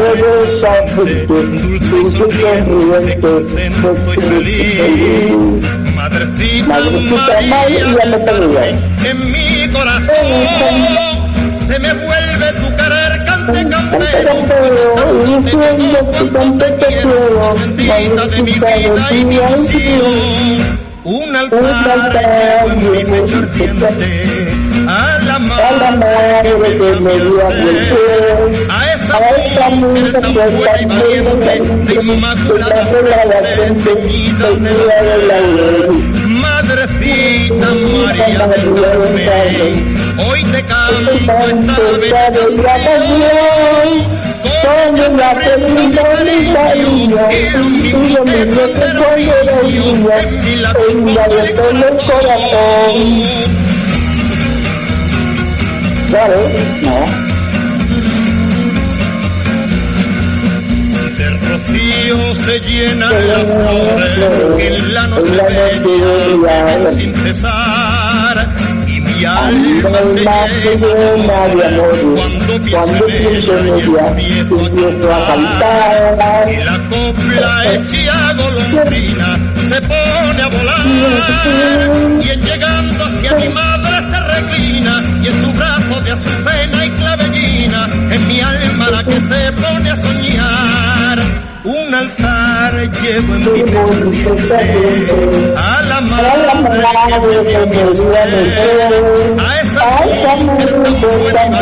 dulce 1.26 1.98
y 1.98 2.12
sonriente, 2.12 3.20
contento 3.20 4.14
y 4.14 4.22
feliz. 4.22 5.32
Madrecita 5.96 6.80
Madrecita 6.80 7.42
María 7.42 7.88
María, 7.88 8.80
en 9.06 9.32
mi 9.32 9.68
corazón 9.72 11.34
se 11.68 11.80
me 11.80 11.94
vuelve 11.94 12.54
tu 12.54 12.76
querer 12.76 13.24
cante 13.26 13.70
campero, 13.70 14.34
diciendo 15.26 16.00
cuánto 16.12 16.56
te 16.58 16.86
quiero, 16.86 17.56
bendita 17.56 18.28
de 18.28 18.42
mi 18.44 18.52
vida 18.52 19.12
y 19.12 19.26
mi 19.26 19.36
ilusión. 19.36 20.83
Un 21.06 21.36
altar 21.36 22.66
y 22.66 22.76
mi 22.88 23.04
pecho 23.04 23.38
ardiente 23.40 24.54
a 24.88 25.20
la 25.26 25.36
A 25.36 25.72
la 25.74 25.92
madre 25.98 26.78
que 26.78 27.00
me 27.02 27.14
dio 27.14 27.46
a 27.46 27.50
crecer. 27.50 28.68
a 28.70 28.94
esa 28.94 29.70
mujer 29.72 30.14
tan 30.14 30.34
pura 30.34 30.82
y 30.82 30.86
valiente, 30.86 31.94
de 31.94 32.02
inmaculada 32.02 32.86
fe, 32.86 33.00
ceñida 33.84 34.50
de 34.52 34.72
la 35.28 35.40
ley. 35.42 36.33
Madrecita 36.74 37.68
María 37.76 38.48
del 38.48 38.66
Carmen, 39.26 40.18
hoy 40.18 40.44
te 40.44 40.64
canto 40.64 41.12
esta 41.12 41.34
bella 42.00 42.34
Con 44.64 45.18
la 45.18 45.36
felicidad 45.36 46.26
y 46.26 46.52
cariño, 46.52 47.32
y 47.32 48.10
lo 48.10 48.26
mismo 48.26 48.62
que 48.74 48.90
cuando 48.98 49.34
era 49.34 49.62
niño, 49.62 50.10
en 50.90 51.14
la 51.14 51.28
de 51.28 51.50
todo 51.54 51.70
el 51.70 51.98
corazón. 52.08 52.96
Claro, 56.10 56.40
no. 56.82 57.33
Rocío 61.64 62.36
se 62.36 62.60
llenan 62.60 63.28
las 63.28 63.44
flores 63.44 64.60
en 64.60 64.94
la 64.94 65.08
noche 65.08 65.32
bella 65.32 66.92
sin 66.92 67.14
cesar 67.16 68.50
y 68.88 69.02
mi 69.02 69.26
alma 69.26 70.00
se 70.16 70.78
llena 70.78 71.48
de 71.56 71.66
amor. 71.66 72.16
Cuando 72.16 72.62
pienso 72.62 73.08
en 73.08 73.68
ella, 73.68 74.08
empiezo 74.10 75.14
a 75.14 75.28
cantar. 75.28 76.52
Y 76.52 76.58
la 76.64 76.80
copla 76.90 77.74
hecha 77.74 78.34
golondrina 78.34 79.40
se 79.70 79.82
pone 79.82 80.42
a 80.42 80.48
volar. 80.48 82.22
Y 82.22 82.30
en 82.30 82.42
llegando 82.42 83.04
hacia 83.06 83.34
mi 83.36 83.50
madre 83.50 84.12
se 84.12 84.20
reclina. 84.20 85.04
Y 85.24 85.28
en 85.28 85.44
su 85.44 85.54
brazo 85.54 86.02
de 86.02 86.12
azucena 86.12 86.86
y 86.86 86.90
clavellina, 86.92 87.90
en 88.12 88.28
mi 88.28 88.40
alma 88.42 88.90
la 88.90 89.04
que 89.04 89.22
se 89.22 89.52
pone 89.54 89.90
a 89.90 89.96
soñar. 89.96 91.03
Un 91.94 92.00
altar 92.00 92.74
llevo 93.04 93.36
en 93.36 93.54
mi 93.54 93.62
a 95.56 95.82
la 95.84 96.02
madre 96.02 96.42
dio 97.22 97.44
mi 97.68 97.96
ser, 97.96 98.32
a 99.38 99.42
esa 99.62 100.36
mujer 100.38 100.72
tan 101.34 101.52
buena 101.52 101.62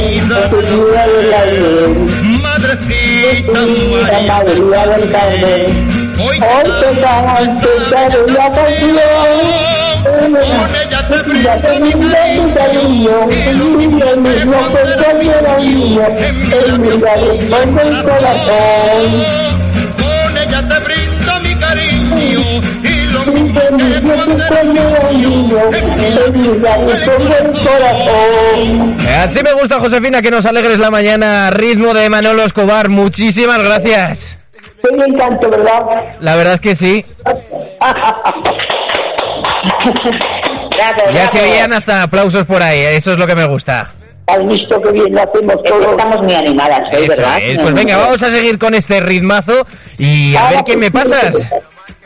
y 0.00 0.20
de. 0.20 0.48
Madrecita 2.40 3.60
María 4.26 4.82
del 4.86 5.10
Carmen, 5.10 5.68
hoy 6.18 6.36
te 6.40 7.00
canto 7.00 8.18
la 8.28 8.50
canción. 8.50 9.79
Con 10.02 10.34
ella 10.34 11.08
te 11.08 11.18
brindo 11.22 11.50
mi 11.80 12.52
cariño, 12.54 13.30
y 13.30 13.52
lo 13.52 13.64
mismo 13.66 14.00
que 14.00 14.46
cuando 14.46 14.78
era 14.80 15.58
niño, 15.58 16.02
en 16.18 16.80
mi 16.80 17.00
cariño 17.00 17.80
el 17.80 18.02
corazón. 18.02 19.10
Con 19.98 20.38
ella 20.38 20.68
te 20.68 20.78
brindo 20.80 21.40
mi 21.42 21.54
cariño, 21.56 22.40
y 22.82 23.12
lo 23.12 23.24
mismo 23.26 23.60
que 23.60 24.00
cuando 24.00 24.44
era 24.44 24.62
niño, 24.62 25.58
en 25.72 26.32
mi 26.32 26.60
cariño 26.60 26.96
el 27.38 27.52
corazón. 27.64 28.96
Así 29.22 29.42
me 29.42 29.52
gusta, 29.52 29.80
Josefina, 29.80 30.22
que 30.22 30.30
nos 30.30 30.46
alegres 30.46 30.78
la 30.78 30.90
mañana. 30.90 31.50
Ritmo 31.50 31.92
de 31.92 32.08
Manolo 32.08 32.44
Escobar. 32.44 32.88
Muchísimas 32.88 33.62
gracias. 33.62 34.38
Un 34.90 35.02
encanto, 35.02 35.50
¿verdad? 35.50 35.82
La 36.20 36.36
verdad 36.36 36.54
es 36.54 36.60
que 36.60 36.74
sí. 36.76 37.04
Gracias, 39.84 40.18
Ya 40.76 40.96
se 40.96 41.12
gracias. 41.12 41.42
oían 41.42 41.72
hasta 41.72 42.02
aplausos 42.02 42.44
por 42.46 42.62
ahí. 42.62 42.78
eh, 42.80 42.96
Eso 42.96 43.12
es 43.12 43.18
lo 43.18 43.26
que 43.26 43.34
me 43.34 43.46
gusta. 43.46 43.92
Has 44.26 44.46
visto 44.46 44.80
que 44.80 44.92
bien 44.92 45.12
lo 45.14 45.22
hacemos 45.22 45.54
Es 45.56 45.62
que 45.62 45.68
todos. 45.70 45.86
estamos 45.90 46.22
muy 46.22 46.34
animadas 46.34 46.80
hoy, 46.92 47.02
Eso 47.02 47.08
¿verdad? 47.08 47.38
es. 47.42 47.58
Pues 47.58 47.74
venga, 47.74 47.96
vamos 47.96 48.22
a 48.22 48.30
seguir 48.30 48.58
con 48.58 48.74
este 48.74 49.00
ritmazo 49.00 49.66
y 49.98 50.36
a 50.36 50.50
ver 50.50 50.64
qué 50.64 50.76
me 50.76 50.90
pasas. 50.90 51.36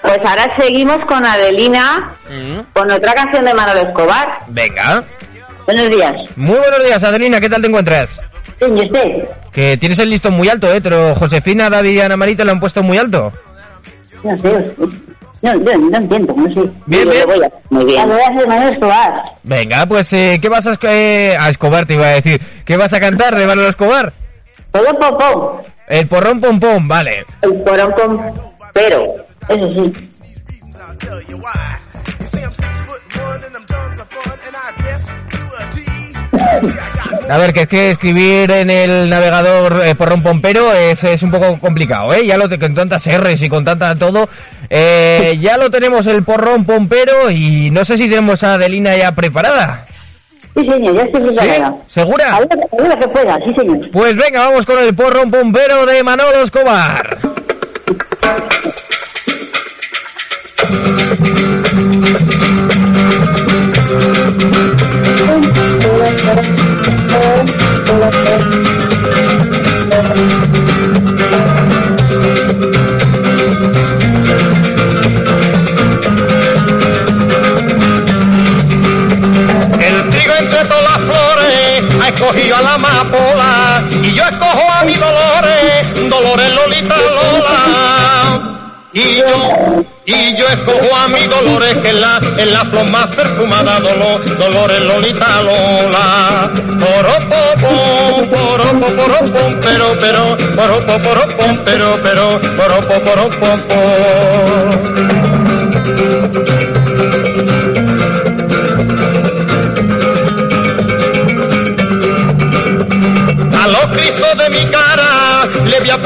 Pues 0.03 0.19
ahora 0.25 0.47
seguimos 0.59 0.99
con 1.07 1.25
Adelina, 1.25 2.15
con 2.73 2.91
otra 2.91 3.13
canción 3.15 3.45
de 3.45 3.55
Manolo 3.55 3.81
Escobar. 3.81 4.39
Venga. 4.49 5.05
Buenos 5.67 5.89
días. 5.91 6.13
Muy 6.37 6.57
buenos 6.59 6.85
días, 6.85 7.03
Adelina. 7.03 7.41
¿Qué 7.41 7.49
tal 7.49 7.63
te 7.63 7.69
encuentras? 7.69 8.21
Sí, 8.59 8.67
¿y 8.69 8.87
usted? 8.87 9.29
Que 9.53 9.77
tienes 9.77 9.99
el 9.99 10.11
listón 10.11 10.35
muy 10.35 10.49
alto, 10.49 10.73
¿eh? 10.73 10.81
Pero 10.83 11.15
Josefina, 11.15 11.71
David 11.71 11.91
y 11.93 12.01
Ana 12.01 12.17
Marita 12.17 12.45
lo 12.45 12.53
han 12.53 12.61
puesto 12.61 12.83
muy 12.83 12.99
alto. 12.99 13.33
No 14.23 14.37
sé, 14.43 14.75
no, 15.45 15.55
no, 15.55 15.79
no 15.91 15.97
entiendo, 15.99 16.35
no 16.37 16.47
sé. 16.53 16.71
Bien, 16.87 17.09
bien. 17.09 17.21
lo 17.21 17.27
voy 17.35 17.45
a- 17.45 17.53
Muy 17.71 17.85
bien. 17.85 18.09
voy 18.09 18.21
a 18.21 18.55
hacer 18.57 18.73
Escobar. 18.73 19.23
Venga, 19.43 19.87
pues, 19.87 20.13
eh, 20.13 20.39
¿qué 20.41 20.49
vas 20.49 20.67
a, 20.67 20.79
eh, 20.83 21.37
a 21.39 21.51
Escobar? 21.51 21.87
Te 21.87 21.95
iba 21.95 22.07
a 22.07 22.11
decir. 22.21 22.41
¿Qué 22.65 22.77
vas 22.77 22.93
a 22.93 23.01
cantar 23.01 23.37
de 23.37 23.47
Manolo 23.47 23.69
Escobar? 23.69 24.13
Todo 24.73 24.99
popó, 24.99 25.63
El 25.87 26.09
porrón 26.09 26.41
pom 26.41 26.59
pom, 26.59 26.89
vale. 26.89 27.25
el 27.43 27.55
porón 27.63 27.93
con... 27.93 28.35
Pero, 28.73 29.15
eso 29.49 29.75
sí. 29.75 30.11
A 37.29 37.39
ver, 37.39 37.53
que 37.55 37.63
es 37.63 37.69
que 37.69 37.91
escribir 37.93 38.51
en 38.51 38.69
el 38.71 39.09
navegador 39.09 39.83
eh, 39.85 39.95
porrón 39.95 40.23
pompero 40.23 40.73
es, 40.73 41.03
es 41.05 41.23
un 41.23 41.31
poco 41.31 41.59
complicado, 41.59 42.13
¿eh? 42.13 42.27
Ya 42.27 42.37
lo 42.37 42.49
te, 42.49 42.59
con 42.59 42.75
tantas 42.75 43.07
R's 43.07 43.41
y 43.41 43.49
con 43.49 43.65
tanta 43.65 43.95
todo. 43.95 44.29
Eh, 44.69 45.39
ya 45.41 45.57
lo 45.57 45.71
tenemos 45.71 46.07
el 46.07 46.23
porrón 46.23 46.65
pompero 46.65 47.31
y 47.31 47.71
no 47.71 47.85
sé 47.85 47.97
si 47.97 48.09
tenemos 48.09 48.43
a 48.43 48.55
Adelina 48.55 48.95
ya 48.97 49.13
preparada. 49.13 49.87
Sí, 50.55 50.69
señor, 50.69 50.95
ya 50.95 51.03
estoy 51.03 51.23
preparada. 51.23 51.75
¿Segura? 51.87 52.37
A 52.37 52.41
ver, 52.41 52.49
a 52.53 52.77
ver 52.83 52.89
lo 52.89 52.99
que 52.99 53.09
pueda, 53.09 53.39
sí, 53.47 53.55
señor. 53.57 53.91
Pues 53.91 54.15
venga, 54.17 54.49
vamos 54.49 54.67
con 54.67 54.79
el 54.79 54.95
porrón 54.95 55.31
pompero 55.31 55.87
de 55.87 56.03
Manolo 56.05 56.43
Escobar. 56.45 57.19
escogido 82.25 82.57
a 82.57 82.63
la 82.63 82.75
amapola 82.75 83.85
y 84.03 84.13
yo 84.15 84.23
escojo 84.25 84.73
a 84.73 84.85
mi 84.85 84.95
Dolores, 84.95 86.11
Dolores 86.11 86.55
Lolita 86.55 86.97
Lola. 86.97 88.51
Y 88.93 89.17
yo, 89.19 89.85
y 90.07 90.37
yo 90.37 90.47
escojo 90.49 90.97
a 90.97 91.09
mi 91.09 91.27
Dolores 91.27 91.77
que 91.79 91.89
es 91.89 91.95
la, 91.95 92.21
es 92.39 92.51
la 92.51 92.65
flor 92.67 92.89
más 92.91 93.09
perfumada, 93.09 93.81
Dolor, 93.81 94.39
Dolores 94.39 94.81
Lolita 94.81 95.43
Lola. 95.43 96.51
Poropo, 96.81 97.37
poropo, 98.31 98.87
poropo, 98.95 99.41
pero, 99.63 99.99
pero, 100.01 100.37
poropo, 100.55 100.99
poropo, 101.03 101.45
pero, 101.65 102.01
pero, 102.03 102.41
poropo, 102.57 103.01
poropo, 103.03 103.47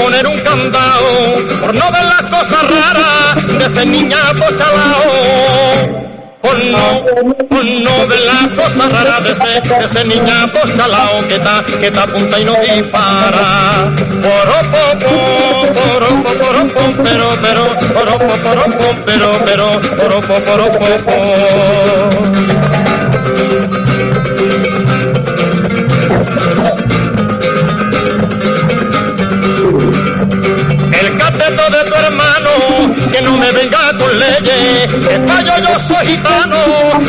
poner 0.09 0.27
un 0.27 0.39
candado 0.39 1.61
por 1.61 1.75
no 1.75 1.93
ver 1.93 2.05
las 2.05 2.23
cosas 2.23 2.63
raras 2.63 3.59
de 3.59 3.65
ese 3.67 3.85
niñato 3.85 4.43
chalao. 4.57 6.09
Por 6.41 6.65
no, 6.65 7.05
por 7.47 7.65
no 7.65 8.07
ver 8.07 8.21
las 8.21 8.47
cosas 8.57 8.91
raras 8.91 9.23
de 9.25 9.33
ese, 9.33 9.61
de 9.69 9.85
ese 9.85 10.05
niñato 10.07 10.61
chalao 10.75 11.29
que 11.29 11.35
está, 11.35 11.63
que 11.63 11.87
está 11.89 12.05
apunta 12.05 12.41
y 12.41 12.45
no 12.47 12.55
dispara. 12.55 13.93
Poropo, 14.25 14.83
poropo, 15.77 16.31
poropo, 16.43 16.81
pero, 17.05 17.27
pero, 17.43 17.65
poropo, 17.93 18.33
poropo, 18.47 18.87
pero, 19.05 19.29
pero, 19.45 19.67
poropo, 19.99 20.35
poropo, 20.45 20.85
El 20.87 22.38
que 35.09 35.21
fallo 35.27 35.55
yo 35.61 35.79
soy 35.81 36.07
gitano, 36.07 36.57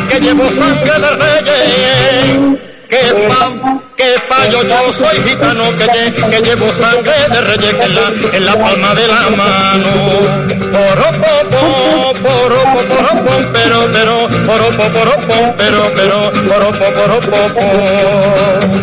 que 0.09 0.19
llevo 0.19 0.45
sangre 0.51 0.93
de 0.99 1.09
reyes. 1.15 2.59
Que 2.89 3.13
pa, 3.29 3.51
que 3.95 4.15
fallo 4.27 4.63
yo 4.63 4.93
soy 4.93 5.17
gitano, 5.23 5.63
que, 5.77 5.85
que 6.29 6.41
llevo 6.41 6.73
sangre 6.73 7.13
de 7.29 7.41
reyes 7.41 7.75
en 7.85 7.95
la, 7.95 8.37
en 8.37 8.45
la 8.45 8.55
palma 8.57 8.95
de 8.95 9.07
la 9.07 9.29
mano. 9.29 9.91
Poropo, 10.71 11.31
poropo, 12.23 12.79
poropo, 12.87 13.33
pero, 13.53 13.79
pero, 13.91 14.15
poropo, 14.45 14.83
poropo, 14.91 15.53
pero, 15.57 15.91
pero, 15.95 16.31
poropo, 16.47 16.85
poropo. 16.93 17.29
Verde 18.69 18.78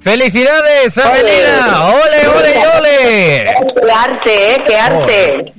¡Felicidades, 0.00 0.96
Avenida! 0.96 1.86
¡Ole, 1.88 2.28
ole, 2.28 2.58
ole! 2.78 3.54
¡Qué 3.82 3.92
arte, 3.92 4.52
eh! 4.54 4.62
¡Qué 4.66 4.76
arte! 4.78 5.52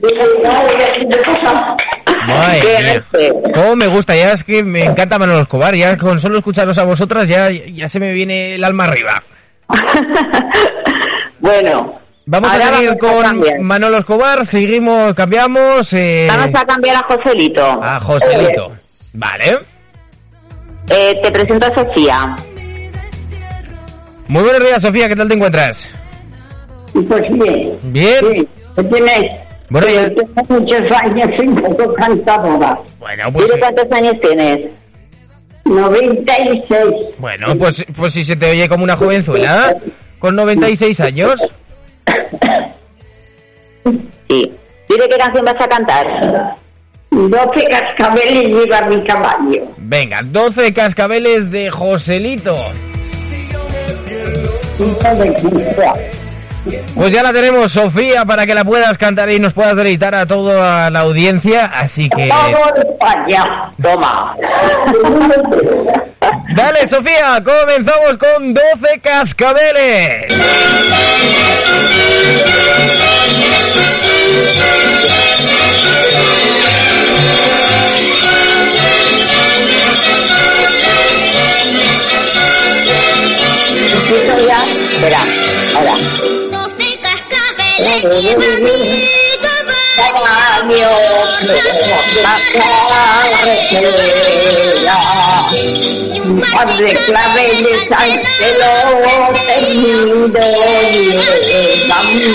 Madre 2.27 2.59
¡Qué 2.61 2.83
mía. 2.83 2.93
arte! 2.95 3.33
¿Cómo 3.53 3.75
me 3.75 3.87
gusta? 3.87 4.15
Ya 4.15 4.31
es 4.31 4.43
que 4.43 4.63
me 4.63 4.83
encanta 4.85 5.19
Manolo 5.19 5.41
Escobar. 5.41 5.75
Ya 5.75 5.95
con 5.97 6.19
solo 6.19 6.39
escucharos 6.39 6.77
a 6.79 6.83
vosotras 6.83 7.27
ya, 7.27 7.49
ya 7.51 7.87
se 7.87 7.99
me 7.99 8.13
viene 8.13 8.55
el 8.55 8.63
alma 8.63 8.85
arriba. 8.85 9.21
bueno, 11.39 11.99
Vamos 12.25 12.51
ahora 12.51 12.69
a 12.69 12.73
seguir 12.73 12.89
a 12.91 12.97
con 12.97 13.21
cambiar. 13.21 13.59
Manolo 13.59 13.97
Escobar. 13.99 14.45
Seguimos, 14.47 15.13
cambiamos. 15.13 15.93
Eh, 15.93 16.27
Vamos 16.29 16.59
a 16.59 16.65
cambiar 16.65 16.95
a 16.95 17.03
Joselito. 17.07 17.65
a 17.83 17.99
Joselito. 17.99 18.71
Vale. 19.13 19.59
Eh, 20.89 21.19
te 21.21 21.31
presento 21.31 21.65
a 21.67 21.73
Sofía. 21.73 22.35
Muy 24.27 24.43
buenos 24.43 24.61
días, 24.63 24.81
Sofía. 24.81 25.07
¿Qué 25.07 25.15
tal 25.15 25.27
te 25.27 25.35
encuentras? 25.35 25.89
Pues 26.93 27.23
bien. 27.31 27.79
Bien. 27.83 28.15
Sí, 28.35 28.47
¿qué 28.75 28.83
tienes? 28.83 29.31
Bueno, 29.69 29.87
ya- 29.87 30.07
Sí, 30.07 30.15
Tengo 30.15 30.59
muchos 30.61 30.91
años 30.91 31.29
sin 31.39 31.55
poco 31.55 31.93
cantadora. 31.93 32.79
Bueno, 32.99 33.31
pues. 33.31 33.51
Cuántos 33.59 33.91
años 33.91 34.13
tienes. 34.21 34.59
96. 35.65 36.85
Bueno, 37.17 37.55
pues, 37.57 37.85
pues 37.95 38.13
si 38.13 38.25
se 38.25 38.35
te 38.35 38.49
oye 38.51 38.67
como 38.67 38.83
una 38.83 38.97
jovenzuela, 38.97 39.75
con 40.19 40.35
96 40.35 40.99
años. 40.99 41.35
Sí. 44.27 44.51
Dile 44.89 45.07
qué 45.09 45.17
canción 45.17 45.45
vas 45.45 45.55
a 45.59 45.67
cantar. 45.67 46.57
12 47.11 47.65
cascabeles 47.65 48.43
lleva 48.45 48.81
mi 48.87 49.03
caballo. 49.03 49.73
Venga, 49.77 50.21
12 50.23 50.73
cascabeles 50.73 51.51
de 51.51 51.69
Joselito. 51.69 52.57
Pues 56.95 57.11
ya 57.11 57.23
la 57.23 57.33
tenemos, 57.33 57.71
Sofía, 57.71 58.23
para 58.23 58.45
que 58.45 58.55
la 58.55 58.63
puedas 58.63 58.97
cantar 58.97 59.29
y 59.29 59.39
nos 59.39 59.51
puedas 59.51 59.75
deleitar 59.75 60.15
a 60.15 60.25
toda 60.25 60.89
la 60.89 60.99
audiencia. 61.01 61.65
Así 61.65 62.07
que. 62.07 62.29
Allá. 62.31 63.71
Toma. 63.81 64.33
Dale, 66.55 66.87
Sofía, 66.87 67.43
comenzamos 67.43 68.17
con 68.17 68.53
12 68.53 68.99
cascabeles. 69.01 70.33
Un 96.61 96.67
par 96.67 96.77
de 96.77 96.91
al 96.91 98.13
pelo 98.37 98.73
teñido 99.47 100.45
lleva 101.41 101.99
mi 102.03 102.25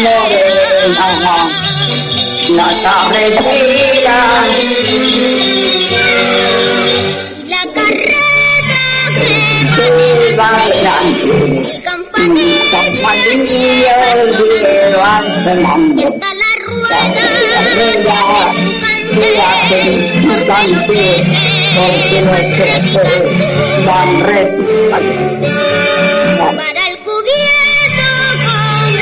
morena. 0.00 1.08
La 2.48 2.68
carretera 2.82 4.18
y 4.48 5.04
la 7.48 7.62
carreta 7.74 8.80
que 9.76 9.88
va 10.38 10.48
adelante. 10.56 11.82
campanilla 11.84 12.80
Campanillas 13.02 14.28
llevan 14.40 15.24
sonando. 15.44 16.00
está 16.08 16.30
la 16.34 16.52
rueda 16.64 17.00
su 18.54 18.70
cante 18.80 19.28
porque 20.46 21.49
van 23.86 24.20
recto. 24.22 24.64
para 26.38 26.82
el 26.88 26.96
cubierto 26.98 28.06
con 28.44 28.96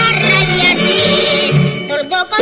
gris 0.77 1.55
tordo 1.89 2.19
con 2.31 2.41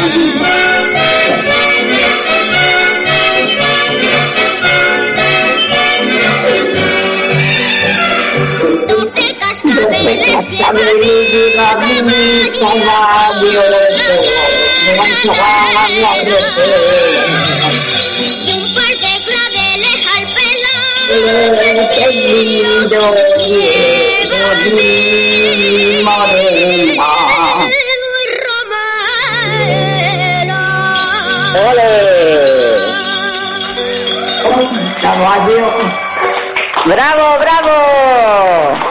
Doce 0.00 0.57
y 18.44 18.52
un 18.52 18.64
al 20.14 20.24
pelo 20.34 20.76
encendido 21.60 23.14
lleva 23.38 24.42
mi. 24.74 24.92
¡Ole! 31.70 31.92
¡Bravo, 36.86 37.26
bravo! 37.38 38.87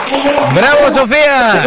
¡Bravo, 0.54 0.97
Sofía! 0.97 1.63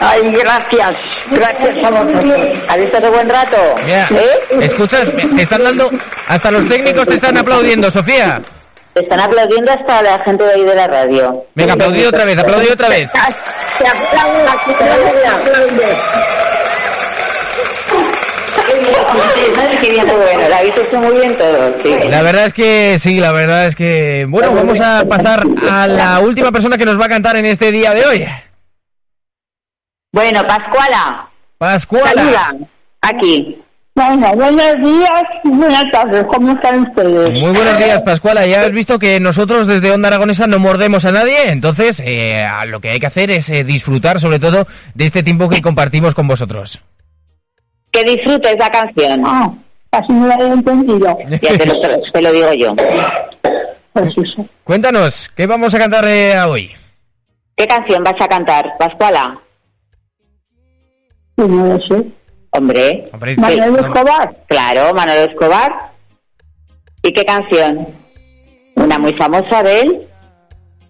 ay, 0.00 0.32
gracias, 0.32 0.94
gracias 1.30 1.84
a 1.84 1.90
vosotros. 1.90 2.58
¿Has 2.68 2.76
visto 2.76 2.98
qué 2.98 3.08
buen 3.08 3.28
rato? 3.28 3.56
Mira, 3.84 4.08
¿Eh? 4.10 4.40
escuchas, 4.60 5.08
te 5.36 5.42
están 5.42 5.64
dando, 5.64 5.90
hasta 6.26 6.50
los 6.50 6.68
técnicos 6.68 7.06
te 7.06 7.14
están 7.14 7.36
aplaudiendo, 7.38 7.90
Sofía. 7.90 8.42
Te 8.94 9.00
están 9.02 9.20
aplaudiendo 9.20 9.72
hasta 9.72 10.02
la 10.02 10.22
gente 10.24 10.44
de 10.44 10.52
ahí 10.52 10.64
de 10.64 10.74
la 10.74 10.86
radio. 10.86 11.46
Venga, 11.54 11.72
aplaudid 11.74 12.08
otra 12.08 12.24
vez, 12.24 12.38
aplaudid 12.38 12.72
otra 12.72 12.88
vez. 12.88 13.10
Bueno. 18.92 20.48
La 20.48 20.58
habéis 20.58 20.76
hecho 20.76 21.00
muy 21.00 21.16
bien 21.16 21.36
todo, 21.36 21.74
sí. 21.82 22.08
La 22.08 22.22
verdad 22.22 22.46
es 22.46 22.52
que 22.52 22.98
sí, 22.98 23.18
la 23.18 23.32
verdad 23.32 23.66
es 23.66 23.76
que... 23.76 24.26
Bueno, 24.28 24.54
vamos 24.54 24.80
a 24.80 25.04
pasar 25.08 25.42
a 25.70 25.86
la 25.86 26.20
última 26.20 26.52
persona 26.52 26.76
que 26.76 26.84
nos 26.84 27.00
va 27.00 27.06
a 27.06 27.10
cantar 27.10 27.36
en 27.36 27.46
este 27.46 27.70
día 27.72 27.94
de 27.94 28.04
hoy. 28.04 28.26
Bueno, 30.12 30.42
Pascuala, 30.46 31.28
Pascuala. 31.58 32.12
saluda. 32.14 32.54
Aquí. 33.00 33.58
Bueno, 33.94 34.32
buenos 34.34 34.76
días 34.82 35.22
y 35.44 35.48
buenas 35.50 35.84
tardes, 35.92 36.24
¿cómo 36.30 36.52
están 36.52 36.80
ustedes? 36.80 37.38
Muy 37.40 37.52
buenos 37.52 37.76
días, 37.76 38.00
Pascuala. 38.02 38.46
Ya 38.46 38.62
has 38.62 38.72
visto 38.72 38.98
que 38.98 39.20
nosotros 39.20 39.66
desde 39.66 39.90
Onda 39.92 40.08
Aragonesa 40.08 40.46
no 40.46 40.58
mordemos 40.58 41.04
a 41.04 41.12
nadie, 41.12 41.50
entonces 41.50 42.02
eh, 42.04 42.42
lo 42.68 42.80
que 42.80 42.90
hay 42.90 43.00
que 43.00 43.06
hacer 43.06 43.30
es 43.30 43.50
eh, 43.50 43.64
disfrutar 43.64 44.18
sobre 44.18 44.38
todo 44.38 44.66
de 44.94 45.04
este 45.04 45.22
tiempo 45.22 45.50
que 45.50 45.60
compartimos 45.60 46.14
con 46.14 46.26
vosotros. 46.26 46.80
Que 47.92 48.02
disfrutes 48.04 48.56
la 48.58 48.70
canción. 48.70 49.22
Ah, 49.24 49.52
casi 49.90 50.12
no 50.12 50.26
lo 50.26 50.44
he 50.44 50.52
entendido. 50.52 51.18
Ya 51.28 51.58
te 51.58 51.66
lo, 51.66 51.74
te 52.12 52.22
lo 52.22 52.32
digo 52.32 52.52
yo. 52.54 52.74
Pues 53.92 54.14
eso. 54.16 54.46
Cuéntanos, 54.64 55.30
¿qué 55.36 55.46
vamos 55.46 55.74
a 55.74 55.78
cantar 55.78 56.04
eh, 56.08 56.40
hoy? 56.42 56.72
¿Qué 57.56 57.66
canción 57.66 58.02
vas 58.02 58.14
a 58.18 58.26
cantar, 58.26 58.66
Pascuala? 58.78 59.38
Pues 61.34 61.48
no 61.48 61.66
lo 61.66 61.80
sé. 61.86 62.04
Hombre. 62.50 63.08
Hombre, 63.12 63.36
Manuel 63.36 63.76
Escobar. 63.76 64.36
Claro, 64.46 64.94
Manuel 64.94 65.30
Escobar. 65.30 65.92
¿Y 67.02 67.12
qué 67.12 67.24
canción? 67.24 67.88
Una 68.76 68.98
muy 68.98 69.12
famosa 69.18 69.62
de 69.62 69.80
él. 69.80 70.08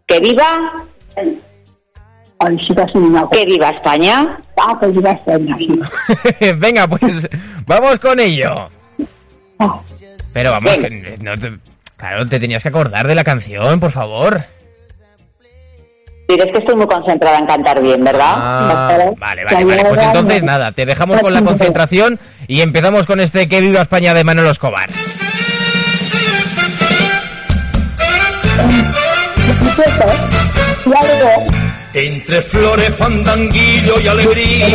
Que 0.07 0.21
viva, 0.21 0.87
Sí, 2.47 2.73
acuerdo. 2.77 3.29
que 3.31 3.45
viva 3.47 3.69
España. 3.71 4.39
Ah, 4.57 4.77
pues 4.79 4.95
iba 4.95 5.11
a 5.11 5.15
estar 5.15 5.41
así. 5.53 6.53
Venga, 6.57 6.87
pues 6.87 7.29
vamos 7.67 7.99
con 7.99 8.19
ello. 8.21 8.69
Ah, 9.59 9.81
Pero 10.33 10.51
vamos, 10.53 10.73
Venga. 10.77 10.89
que 10.89 11.19
no 11.21 11.35
te- 11.37 11.59
claro, 11.97 12.29
te 12.29 12.39
tenías 12.41 12.63
que 12.63 12.69
acordar 12.69 13.07
de 13.07 13.15
la 13.15 13.25
canción, 13.25 13.79
por 13.81 13.93
favor. 13.93 14.45
Dices 16.29 16.47
que 16.53 16.59
estoy 16.61 16.77
muy 16.77 16.87
concentrada 16.87 17.39
en 17.39 17.47
cantar 17.47 17.83
bien, 17.83 18.03
¿verdad? 18.03 18.35
Ah, 18.37 18.89
vale, 19.19 19.45
vale, 19.45 19.45
vale. 19.45 19.85
Pues 19.89 20.01
entonces 20.07 20.43
nada, 20.43 20.73
te 20.73 20.87
dejamos 20.87 21.21
con 21.21 21.35
la 21.35 21.43
concentración 21.43 22.19
y 22.49 22.61
empezamos 22.61 23.07
con 23.07 23.21
este 23.21 23.49
Que 23.49 23.61
viva 23.61 23.83
España 23.83 24.15
de 24.15 24.25
Manolo 24.25 24.51
Escobar. 24.51 24.89
Entre 31.95 32.41
flores, 32.41 32.91
fandanguillo 32.97 34.01
y 34.01 34.09
alegría 34.09 34.67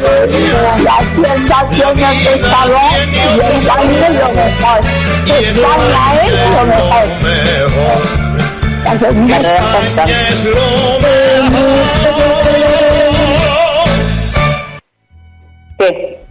Las 0.85 1.05
tiendas 1.17 1.65
tienen 1.71 2.17
que 2.23 2.35
saber 2.49 3.09
y 3.09 3.17
España 3.59 4.07
es 4.07 4.15
lo 4.15 4.29
mejor. 4.35 4.81
España 5.27 6.03
es 6.23 6.31
lo 6.55 6.63
mejor. 6.65 8.28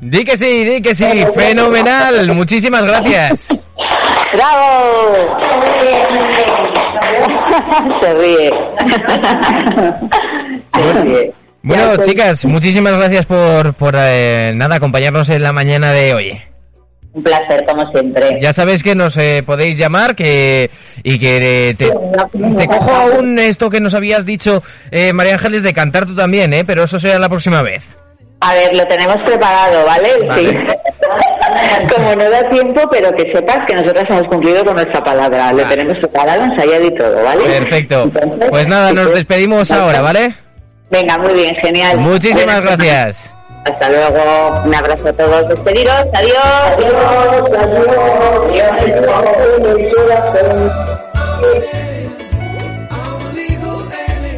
Di 0.01 0.23
que 0.23 0.37
sí, 0.37 0.65
di 0.65 0.81
que 0.81 0.95
sí, 0.95 1.05
fenomenal. 1.35 2.33
Muchísimas 2.35 2.85
gracias. 2.85 3.47
¡Bravo! 4.33 5.37
Se 8.01 8.13
ríe. 8.13 8.51
Se 10.73 10.93
ríe. 10.93 11.33
Bueno, 11.63 11.97
chicas, 12.05 12.45
muchísimas 12.45 12.93
gracias 12.93 13.25
por, 13.25 13.73
por 13.73 13.95
eh, 13.97 14.51
nada, 14.53 14.75
acompañarnos 14.77 15.27
en 15.29 15.43
la 15.43 15.51
mañana 15.51 15.91
de 15.91 16.13
hoy. 16.13 16.46
Un 17.17 17.23
placer, 17.23 17.65
como 17.65 17.89
siempre. 17.91 18.37
Ya 18.39 18.53
sabéis 18.53 18.83
que 18.83 18.93
nos 18.93 19.17
eh, 19.17 19.41
podéis 19.43 19.75
llamar 19.75 20.15
que 20.15 20.69
y 21.01 21.17
que 21.17 21.69
eh, 21.69 21.73
te, 21.73 21.87
te 21.87 22.67
cojo 22.67 22.91
aún 22.91 23.39
esto 23.39 23.71
que 23.71 23.79
nos 23.79 23.95
habías 23.95 24.23
dicho, 24.23 24.61
eh, 24.91 25.13
María 25.13 25.33
Ángeles, 25.33 25.63
de 25.63 25.73
cantar 25.73 26.05
tú 26.05 26.15
también, 26.15 26.53
¿eh? 26.53 26.63
Pero 26.63 26.83
eso 26.83 26.99
será 26.99 27.17
la 27.17 27.27
próxima 27.27 27.63
vez. 27.63 27.81
A 28.41 28.53
ver, 28.53 28.75
lo 28.75 28.85
tenemos 28.85 29.17
preparado, 29.25 29.83
¿vale? 29.83 30.09
Vale. 30.27 30.49
Sí. 30.51 30.57
Como 31.95 32.13
no 32.13 32.29
da 32.29 32.47
tiempo, 32.49 32.81
pero 32.91 33.11
que 33.15 33.31
sepas 33.33 33.61
que 33.67 33.73
nosotros 33.73 34.03
hemos 34.09 34.23
cumplido 34.25 34.63
con 34.63 34.75
nuestra 34.75 35.03
palabra. 35.03 35.51
Lo 35.53 35.63
Vale. 35.63 35.75
tenemos 35.75 35.97
preparado, 35.97 36.43
ensayado 36.43 36.85
y 36.85 36.95
todo, 36.95 37.23
¿vale? 37.23 37.45
Perfecto. 37.45 38.03
Entonces, 38.03 38.49
Pues 38.51 38.67
nada, 38.67 38.93
nos 38.93 39.11
despedimos 39.15 39.71
ahora, 39.71 40.01
¿vale? 40.01 40.35
Venga, 40.91 41.17
muy 41.17 41.33
bien, 41.33 41.55
genial. 41.63 41.97
Muchísimas 41.97 42.61
gracias. 42.61 43.31
Hasta 43.67 43.89
luego. 43.89 44.61
Un 44.65 44.75
abrazo 44.75 45.09
a 45.09 45.13
todos. 45.13 45.49
Despediros. 45.49 46.05
Adiós. 46.13 46.37
Adiós, 46.77 47.51
adiós, 47.59 47.91
adiós. 51.41 51.96